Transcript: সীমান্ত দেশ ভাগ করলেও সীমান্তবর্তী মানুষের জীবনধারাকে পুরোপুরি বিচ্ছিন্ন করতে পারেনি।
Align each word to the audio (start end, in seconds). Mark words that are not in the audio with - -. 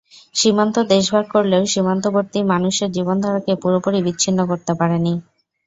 সীমান্ত 0.35 0.75
দেশ 0.91 1.05
ভাগ 1.13 1.25
করলেও 1.31 1.63
সীমান্তবর্তী 1.73 2.39
মানুষের 2.51 2.89
জীবনধারাকে 2.91 3.53
পুরোপুরি 3.61 3.99
বিচ্ছিন্ন 4.05 4.39
করতে 4.47 4.71
পারেনি। 4.75 5.13